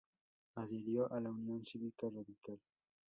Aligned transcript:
Adhirió 0.55 1.11
a 1.13 1.19
la 1.19 1.29
Unión 1.29 1.63
Cívica 1.63 2.09
Radical. 2.09 2.59